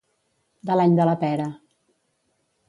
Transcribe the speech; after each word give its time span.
De 0.69 0.77
l'any 0.79 0.95
de 1.01 1.07
la 1.09 1.13
pera. 1.25 1.47